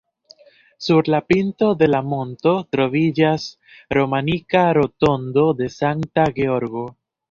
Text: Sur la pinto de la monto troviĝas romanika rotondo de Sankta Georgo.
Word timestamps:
Sur 0.85 1.11
la 1.13 1.19
pinto 1.31 1.67
de 1.83 1.89
la 1.91 1.99
monto 2.15 2.55
troviĝas 2.77 3.47
romanika 4.01 4.67
rotondo 4.83 5.49
de 5.63 5.73
Sankta 5.81 6.31
Georgo. 6.45 6.91